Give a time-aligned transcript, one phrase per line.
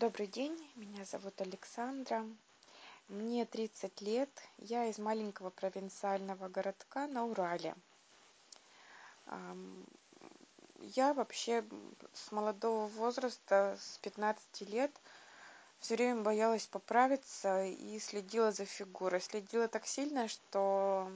[0.00, 2.24] Добрый день, меня зовут Александра,
[3.08, 7.74] мне 30 лет, я из маленького провинциального городка на Урале.
[10.78, 11.64] Я вообще
[12.12, 14.92] с молодого возраста, с 15 лет,
[15.80, 19.20] все время боялась поправиться и следила за фигурой.
[19.20, 21.10] Следила так сильно, что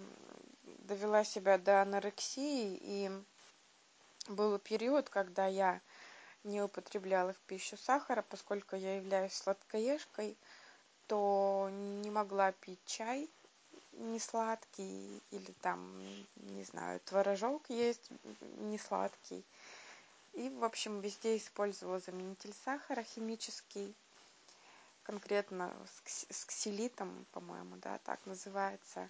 [0.64, 3.10] довела себя до анорексии, и
[4.26, 5.80] был период, когда я
[6.44, 10.36] не употребляла в пищу сахара, поскольку я являюсь сладкоежкой,
[11.06, 13.28] то не могла пить чай
[13.92, 16.02] не сладкий или там,
[16.36, 18.10] не знаю, творожок есть
[18.58, 19.44] не сладкий.
[20.32, 23.94] И, в общем, везде использовала заменитель сахара химический,
[25.02, 25.70] конкретно
[26.30, 29.06] с ксилитом, по-моему, да, так называется.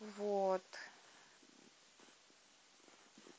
[0.00, 0.64] Вот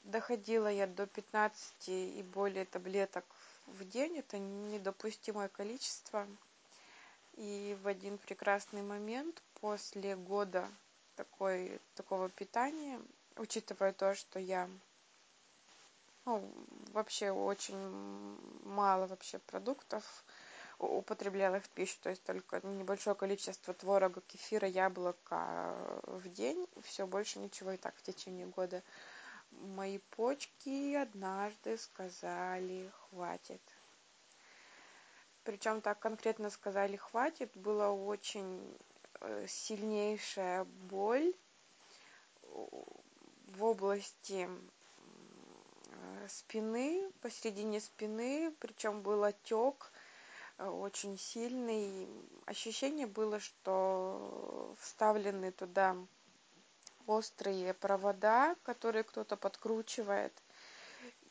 [0.08, 3.26] доходила я до 15 и более таблеток
[3.68, 4.18] в день.
[4.18, 6.28] Это недопустимое количество.
[7.34, 10.68] И в один прекрасный момент после года
[11.16, 13.00] такой, такого питания,
[13.36, 14.68] учитывая то, что я
[16.26, 16.44] ну,
[16.94, 17.78] вообще очень
[18.64, 20.04] мало вообще продуктов
[20.80, 27.40] употребляла в пищу, то есть только небольшое количество творога, кефира, яблока в день, все больше
[27.40, 28.84] ничего и так в течение года
[29.52, 33.62] мои почки однажды сказали хватит.
[35.44, 38.78] Причем так конкретно сказали хватит, была очень
[39.22, 41.34] э, сильнейшая боль
[42.44, 44.50] в области
[46.28, 49.92] спины, посередине спины, причем был отек
[50.58, 52.08] э, очень сильный.
[52.46, 55.96] Ощущение было, что вставлены туда
[57.08, 60.34] острые провода, которые кто-то подкручивает.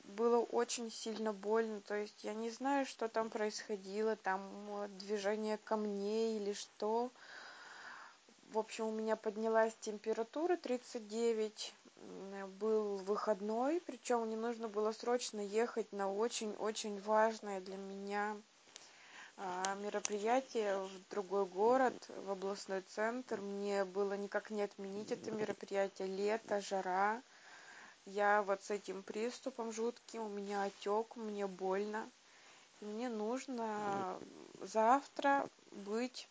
[0.04, 5.58] Было очень сильно больно, то есть я не знаю, что там происходило, там э, движение
[5.58, 7.10] камней или что.
[8.50, 11.74] В общем, у меня поднялась температура 39,
[12.60, 18.36] был выходной, причем мне нужно было срочно ехать на очень-очень важное для меня
[19.82, 23.40] мероприятие в другой город, в областной центр.
[23.40, 26.08] Мне было никак не отменить это мероприятие.
[26.08, 27.22] Лето, жара.
[28.06, 32.08] Я вот с этим приступом жутким, у меня отек, мне больно.
[32.80, 34.18] Мне нужно
[34.60, 36.28] завтра быть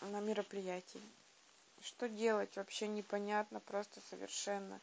[0.00, 1.02] на мероприятии.
[1.82, 4.80] Что делать, вообще непонятно, просто совершенно.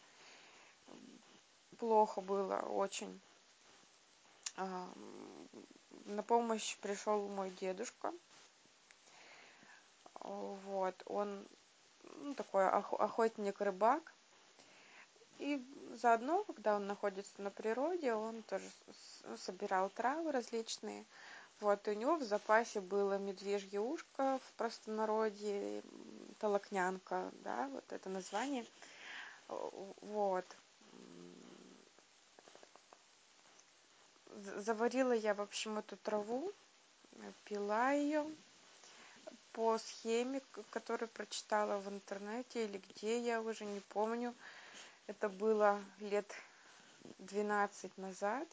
[1.77, 3.19] Плохо было очень
[4.57, 8.13] на помощь пришел мой дедушка.
[10.21, 11.45] Вот, он
[12.03, 14.13] ну, такой охотник-рыбак.
[15.37, 15.61] И
[15.93, 18.69] заодно, когда он находится на природе, он тоже
[19.37, 21.05] собирал травы различные.
[21.59, 25.83] Вот, и у него в запасе было медвежье ушко в простонародье,
[26.39, 28.65] толокнянка, да, вот это название.
[29.47, 30.45] Вот.
[34.35, 36.51] Заварила я, в общем, эту траву,
[37.45, 38.25] пила ее
[39.51, 44.33] по схеме, которую прочитала в интернете или где я уже не помню.
[45.07, 46.29] Это было лет
[47.19, 48.47] 12 назад.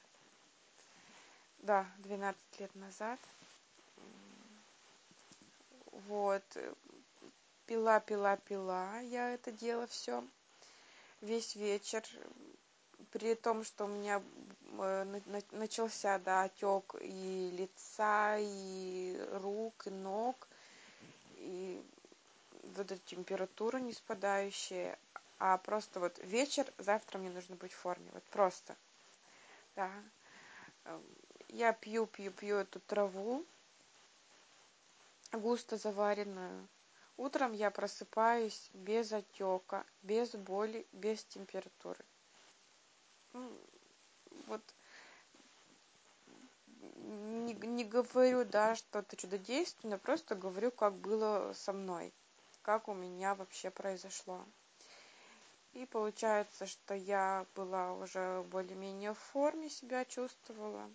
[1.58, 3.18] Да, 12 лет назад.
[6.06, 6.44] Вот.
[7.66, 10.24] Пила, пила, пила я это дело все.
[11.20, 12.02] Весь вечер
[13.12, 14.22] при том, что у меня
[14.78, 15.20] э,
[15.52, 20.48] начался, да, отек и лица, и рук, и ног,
[21.36, 21.82] и
[22.62, 24.98] вот эта температура не спадающая,
[25.38, 28.74] а просто вот вечер, завтра мне нужно быть в форме, вот просто,
[29.76, 29.90] да.
[31.48, 33.44] Я пью, пью, пью эту траву,
[35.32, 36.66] густо заваренную.
[37.18, 42.02] Утром я просыпаюсь без отека, без боли, без температуры
[44.46, 44.62] вот
[47.02, 52.12] не, не говорю, да, что это чудодейственно, просто говорю, как было со мной,
[52.62, 54.44] как у меня вообще произошло.
[55.72, 60.90] И получается, что я была уже более-менее в форме себя чувствовала.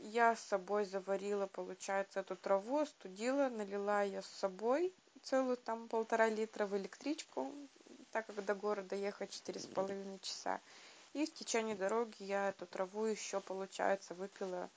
[0.00, 6.28] Я с собой заварила, получается, эту траву, остудила, налила ее с собой целую там полтора
[6.28, 7.52] литра в электричку,
[8.10, 10.60] так как до города ехать четыре с половиной часа.
[11.14, 14.68] И в течение дороги я эту траву еще, получается, выпила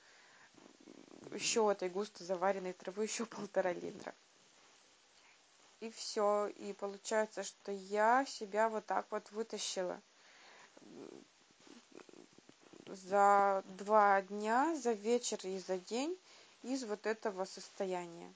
[1.32, 4.14] еще этой густо заваренной травы еще полтора литра.
[5.80, 6.46] И все.
[6.46, 10.00] И получается, что я себя вот так вот вытащила.
[12.86, 16.16] За два дня, за вечер и за день
[16.62, 18.32] из вот этого состояния.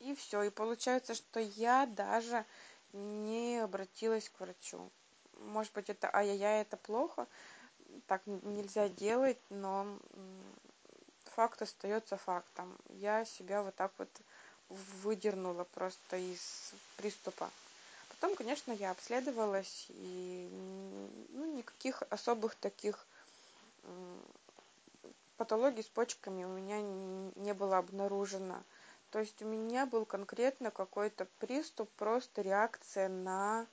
[0.00, 0.42] И все.
[0.42, 2.46] И получается, что я даже
[2.94, 4.90] не обратилась к врачу.
[5.38, 7.26] Может быть, это ай-яй-яй, это плохо,
[8.06, 9.86] так нельзя делать, но
[11.24, 12.76] факт остается фактом.
[12.88, 14.08] Я себя вот так вот
[14.68, 17.50] выдернула просто из приступа.
[18.08, 20.48] Потом, конечно, я обследовалась, и
[21.30, 23.06] ну, никаких особых таких
[25.36, 26.80] патологий с почками у меня
[27.36, 28.62] не было обнаружено.
[29.10, 33.66] То есть у меня был конкретно какой-то приступ, просто реакция на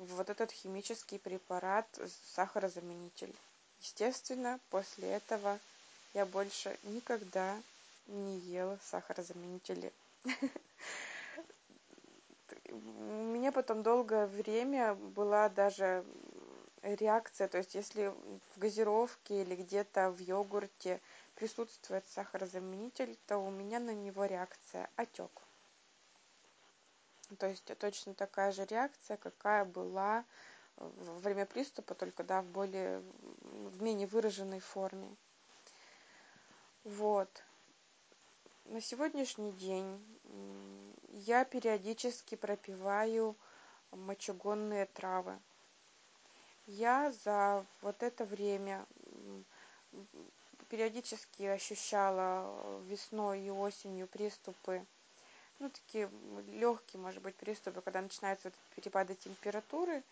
[0.00, 1.86] вот этот химический препарат
[2.34, 3.34] сахарозаменитель.
[3.80, 5.58] Естественно, после этого
[6.14, 7.56] я больше никогда
[8.06, 9.92] не ела сахарозаменители.
[12.70, 16.04] У меня потом долгое время была даже
[16.82, 18.12] реакция, то есть если
[18.54, 21.00] в газировке или где-то в йогурте
[21.34, 25.30] присутствует сахарозаменитель, то у меня на него реакция отек.
[27.38, 30.24] То есть точно такая же реакция, какая была
[30.76, 33.02] во время приступа, только да, в более,
[33.40, 35.14] в менее выраженной форме.
[36.84, 37.42] Вот.
[38.64, 40.00] На сегодняшний день
[41.08, 43.36] я периодически пропиваю
[43.90, 45.38] мочегонные травы.
[46.66, 48.86] Я за вот это время
[50.68, 54.86] периодически ощущала весной и осенью приступы,
[55.60, 56.10] ну, такие
[56.48, 60.02] легкие, может быть, приступы, когда начинаются вот перепады температуры,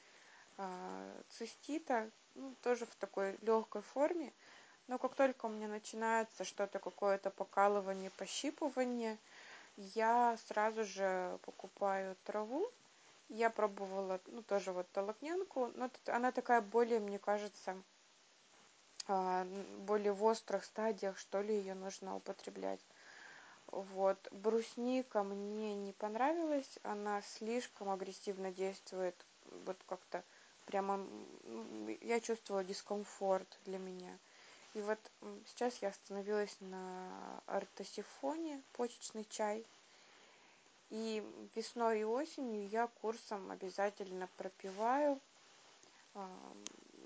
[0.58, 4.32] э, цистита, ну, тоже в такой легкой форме.
[4.86, 9.18] Но как только у меня начинается что-то, какое-то покалывание, пощипывание,
[9.76, 12.70] я сразу же покупаю траву.
[13.28, 17.76] Я пробовала, ну, тоже вот толокнянку, но она такая более, мне кажется,
[19.06, 19.46] а,
[19.80, 22.80] более в острых стадиях, что ли, ее нужно употреблять.
[23.68, 24.18] Вот.
[24.30, 29.14] Брусника мне не понравилась, она слишком агрессивно действует,
[29.66, 30.22] вот как-то
[30.66, 31.06] прямо,
[32.00, 34.18] я чувствовала дискомфорт для меня.
[34.74, 34.98] И вот
[35.46, 39.64] сейчас я остановилась на ортосифоне, почечный чай.
[40.90, 41.22] И
[41.54, 45.20] весной и осенью я курсом обязательно пропиваю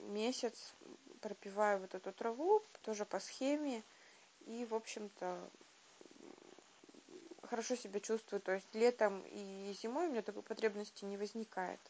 [0.08, 0.74] месяц,
[1.20, 3.82] пропиваю вот эту траву, тоже по схеме.
[4.46, 5.50] И, в общем-то,
[7.52, 8.40] хорошо себя чувствую.
[8.40, 11.80] То есть летом и зимой у меня такой потребности не возникает.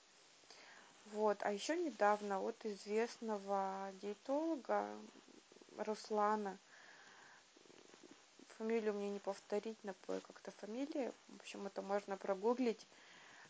[1.13, 1.39] Вот.
[1.43, 4.89] А еще недавно от известного диетолога
[5.77, 6.59] Руслана,
[8.59, 12.85] фамилию мне не повторить, напою как-то фамилия, в общем, это можно прогуглить,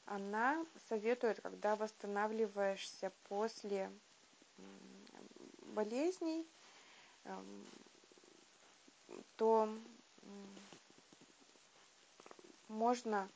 [0.04, 3.90] она советует, когда восстанавливаешься после
[5.74, 6.46] болезней,
[7.24, 7.66] эм,
[9.36, 9.74] то
[12.72, 13.28] можно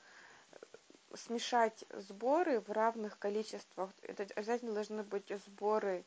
[1.14, 3.90] смешать сборы в равных количествах.
[4.02, 6.04] Это обязательно должны быть сборы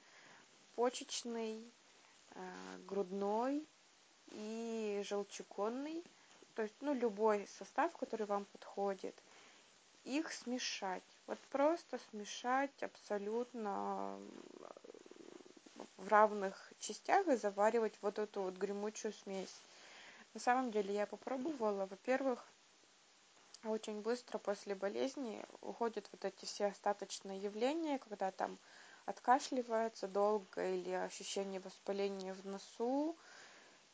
[0.75, 1.63] почечный,
[2.31, 3.65] э, грудной
[4.31, 6.03] и желчегонный.
[6.55, 9.15] То есть, ну, любой состав, который вам подходит.
[10.03, 11.03] Их смешать.
[11.27, 14.19] Вот просто смешать абсолютно
[15.97, 19.61] в равных частях и заваривать вот эту вот гремучую смесь.
[20.33, 21.85] На самом деле я попробовала.
[21.85, 22.45] Во-первых,
[23.65, 28.57] очень быстро после болезни уходят вот эти все остаточные явления, когда там
[29.05, 33.17] откашливается долго или ощущение воспаления в носу,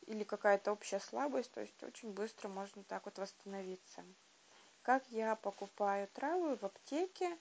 [0.06, 4.04] или какая-то общая слабость, то есть очень быстро можно так вот восстановиться.
[4.82, 7.36] Как я покупаю травы в аптеке,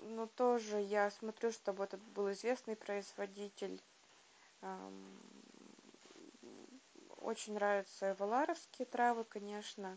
[0.00, 3.80] но тоже я смотрю, чтобы это был известный производитель.
[7.18, 9.96] Очень нравятся эваларовские травы, конечно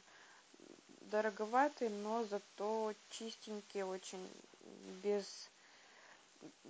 [1.10, 4.30] дороговатый, но зато чистенький, очень
[5.04, 5.50] без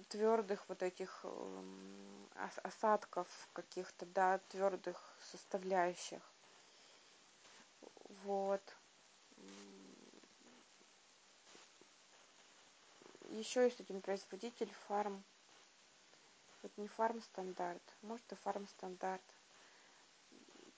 [0.10, 1.25] твердых вот этих
[2.63, 5.01] осадков каких-то, да, твердых
[5.32, 6.22] составляющих.
[8.24, 8.62] Вот.
[13.29, 15.24] Еще есть один производитель фарм.
[16.63, 19.22] Это не фарм стандарт, может и фарм стандарт.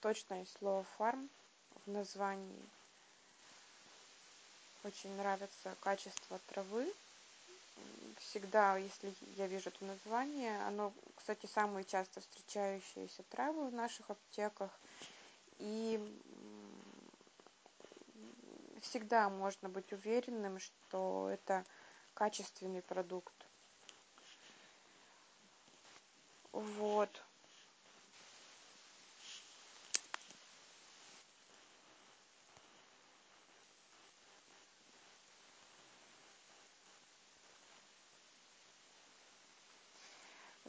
[0.00, 1.28] Точное слово фарм
[1.86, 2.68] в названии
[4.84, 6.92] очень нравится качество травы.
[8.18, 14.70] Всегда, если я вижу это название, оно, кстати, самые часто встречающиеся травы в наших аптеках.
[15.58, 15.98] И
[18.82, 21.64] всегда можно быть уверенным, что это
[22.14, 23.34] качественный продукт.
[26.52, 27.10] Вот.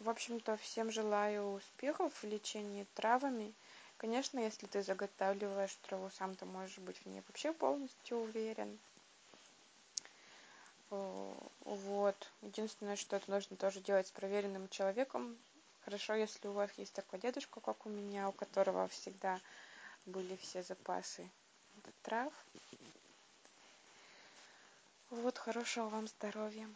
[0.01, 3.53] В общем-то, всем желаю успехов в лечении травами.
[3.97, 8.79] Конечно, если ты заготавливаешь траву сам, то можешь быть в ней вообще полностью уверен.
[10.89, 12.31] Вот.
[12.41, 15.37] Единственное, что это нужно тоже делать с проверенным человеком.
[15.85, 19.39] Хорошо, если у вас есть такой дедушка, как у меня, у которого всегда
[20.05, 21.29] были все запасы
[22.01, 22.33] трав.
[25.11, 26.67] Вот, хорошего вам здоровья.